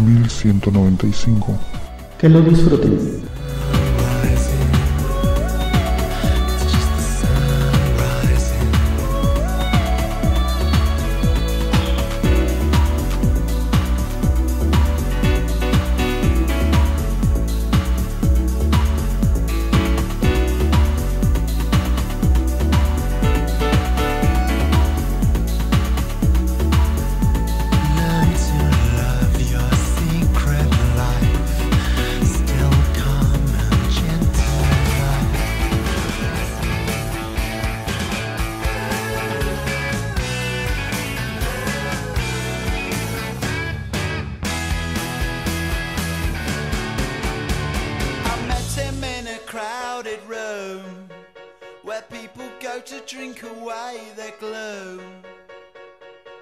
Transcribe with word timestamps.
1195. 0.00 1.58
Que 2.18 2.28
lo 2.28 2.40
disfruten. 2.42 3.29
People 52.20 52.50
go 52.60 52.80
to 52.80 53.00
drink 53.06 53.42
away 53.42 53.98
their 54.14 54.32
gloom. 54.38 55.00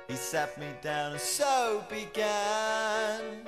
He 0.08 0.16
sat 0.16 0.58
me 0.58 0.66
down 0.82 1.12
and 1.12 1.20
so 1.20 1.84
began 1.88 3.46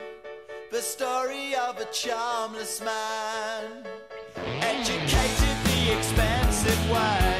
the 0.71 0.81
story 0.81 1.57
of 1.57 1.81
a 1.81 1.87
charmless 1.87 2.81
man, 2.81 3.85
educated 4.61 5.57
the 5.65 5.97
expensive 5.99 6.91
way. 6.91 7.40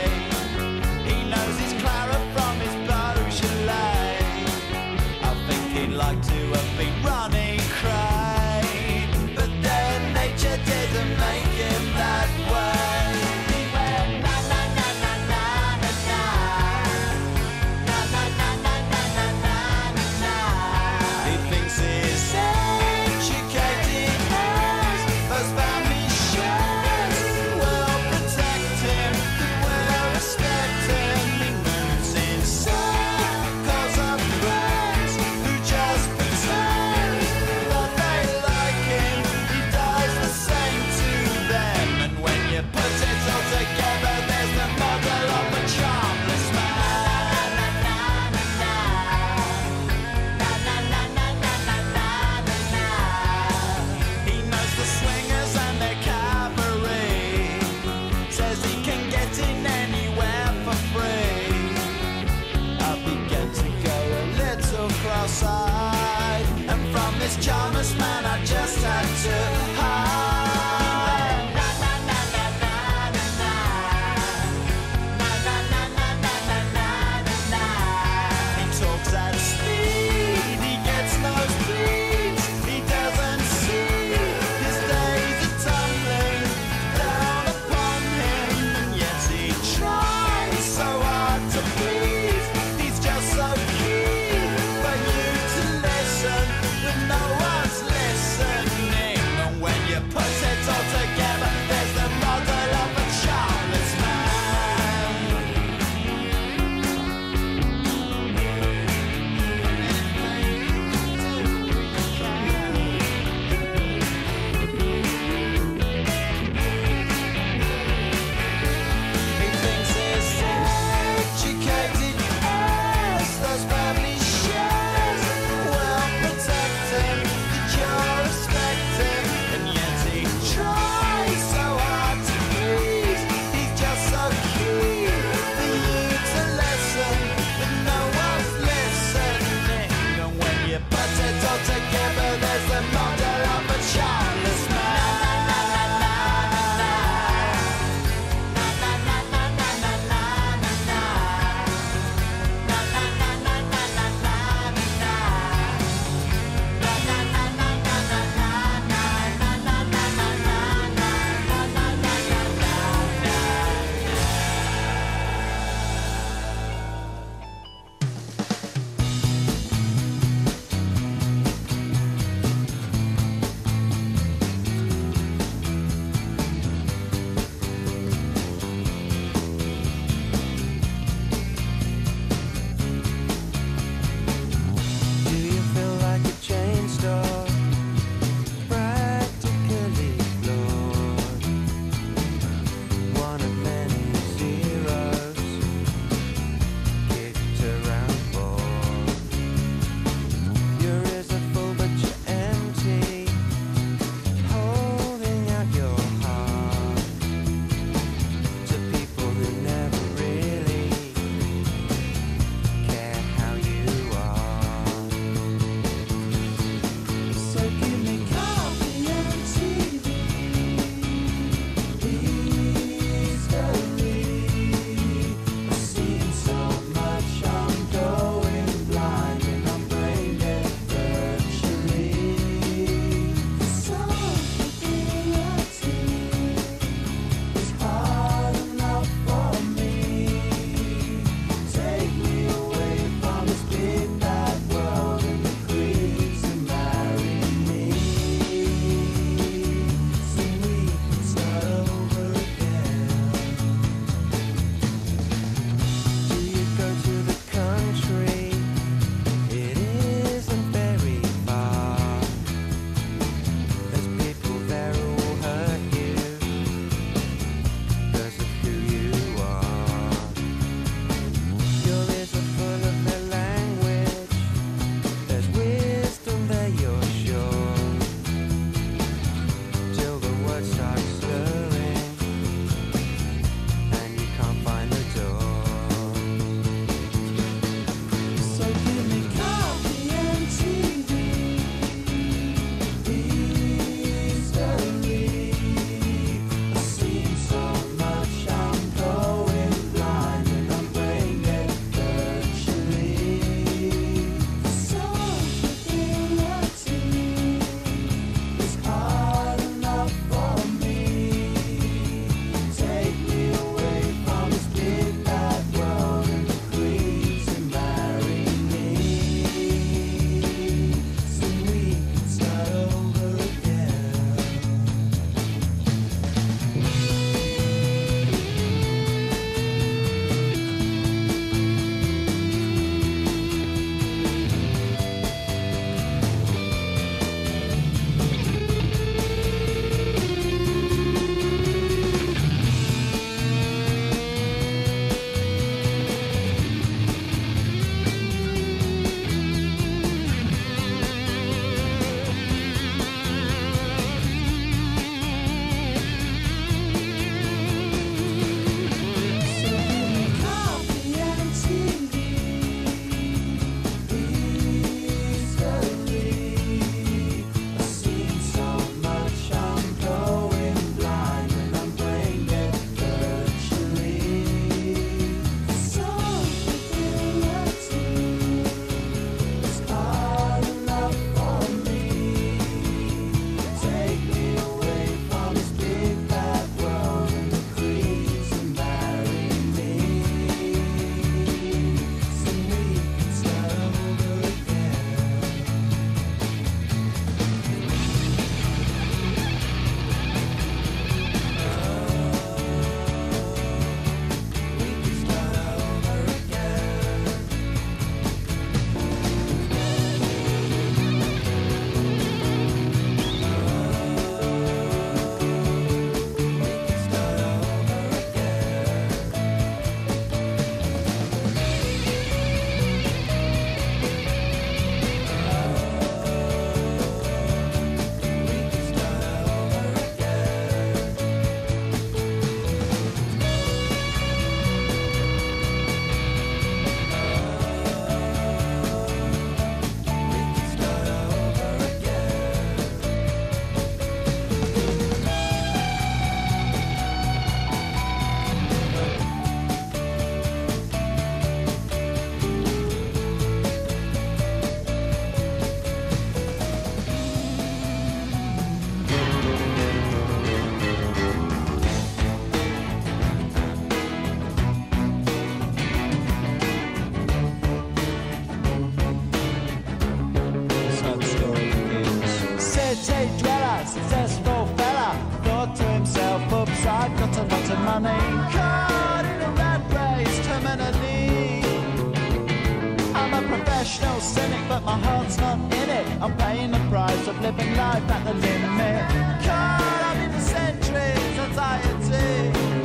living 487.51 487.77
life 487.77 488.11
at 488.11 488.25
the 488.25 488.35
limit. 488.35 489.03
Caught 489.45 490.03
up 490.09 490.17
in 490.25 490.31
the 490.31 490.41
centuries, 490.41 491.39
anxiety. 491.47 492.29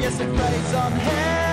Yes, 0.02 0.20
it 0.20 0.30
plays 0.36 0.74
on 0.74 0.92
him. 0.92 1.46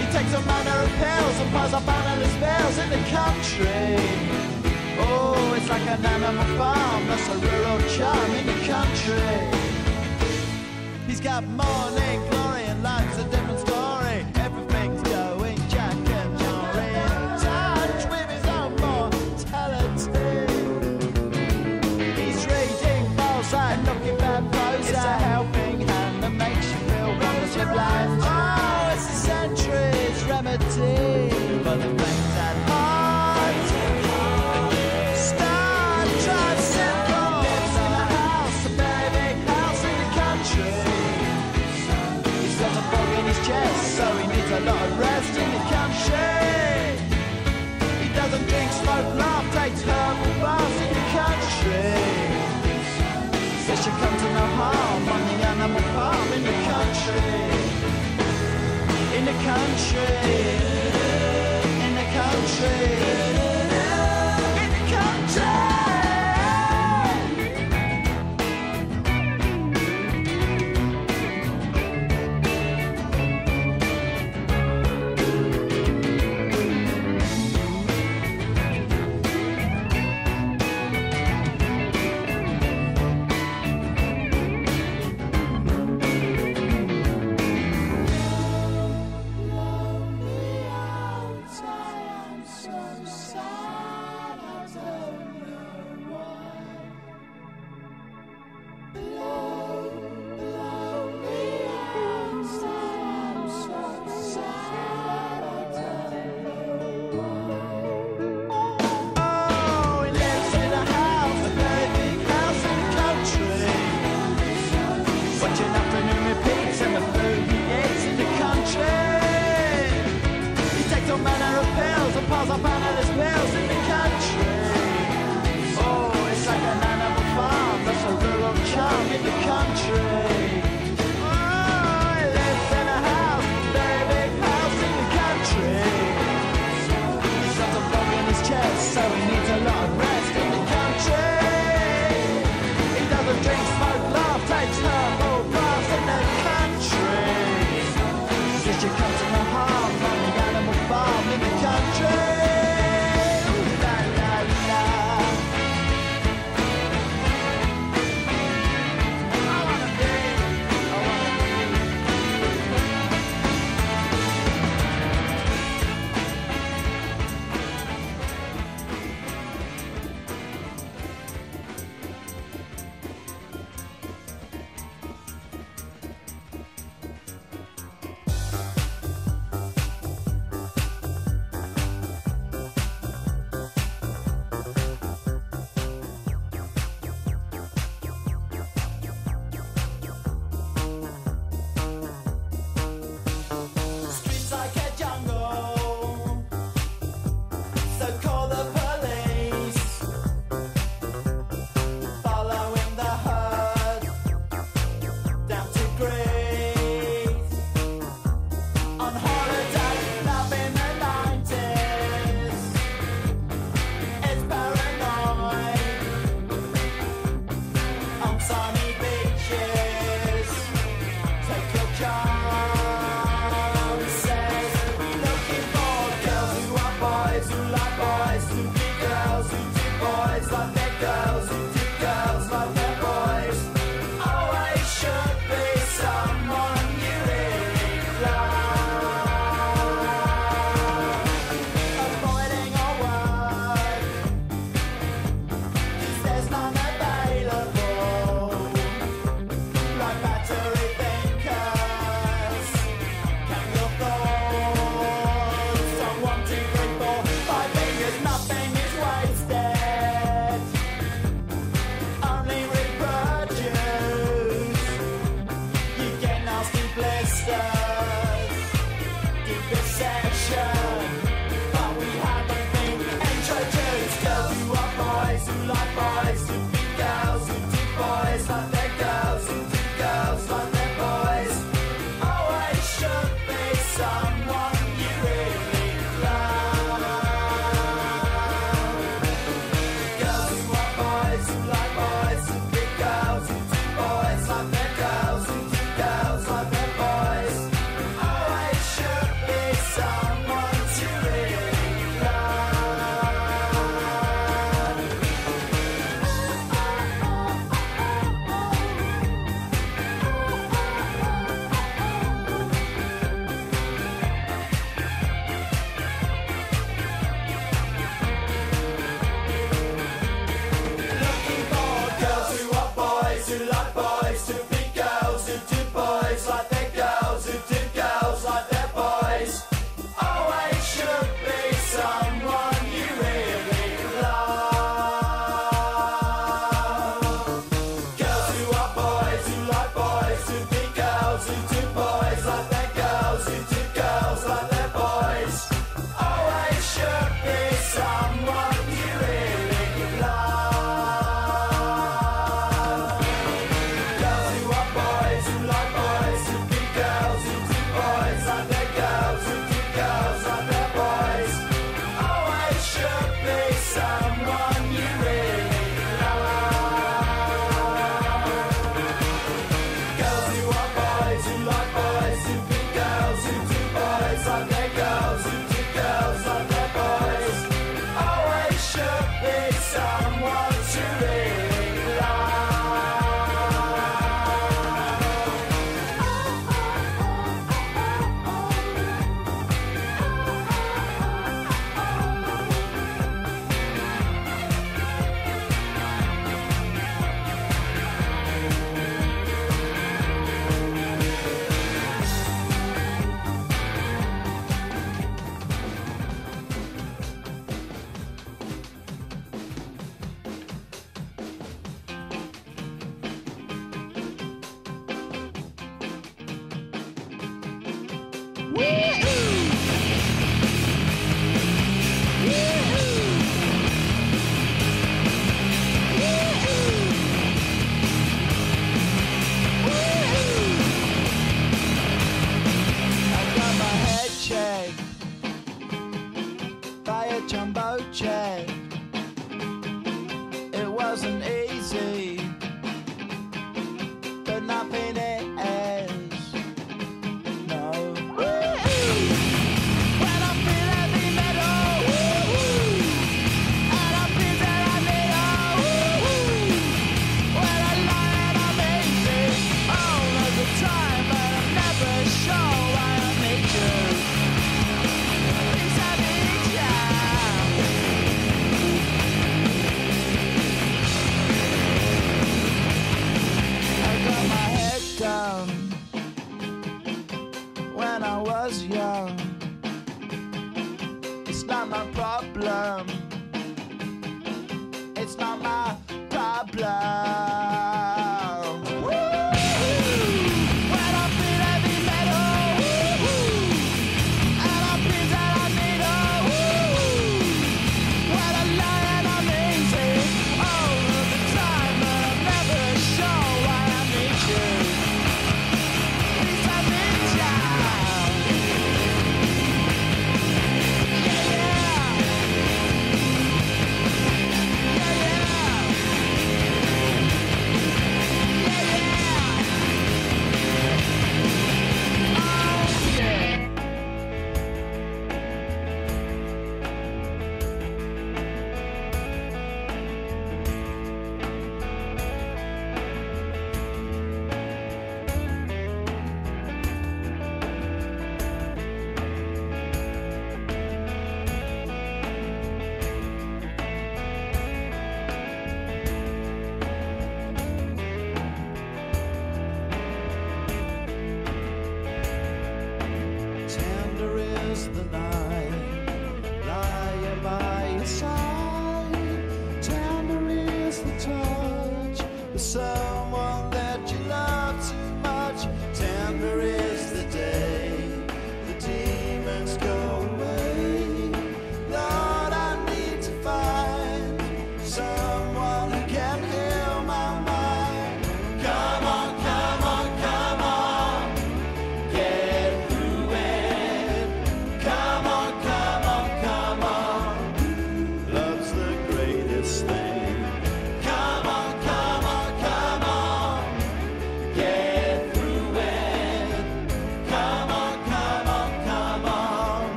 He 0.00 0.06
takes 0.12 0.32
a 0.34 0.42
manner 0.50 0.78
of 0.84 0.90
pills 1.00 1.36
and 1.40 1.50
piles 1.52 1.72
up 1.72 1.88
analyst 1.88 2.38
bills 2.40 2.78
in 2.78 2.88
the 2.90 3.02
country. 3.10 4.21
It's 5.62 5.70
like 5.70 5.86
an 5.86 6.04
animal 6.04 6.58
farm, 6.58 7.06
that's 7.06 7.28
a 7.28 7.38
rural 7.38 7.80
charm 7.90 8.30
in 8.32 8.46
the 8.46 8.66
country. 8.66 9.38
He's 11.06 11.20
got 11.20 11.44
morning 11.44 12.20
glory. 12.30 12.41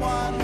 someone 0.00 0.43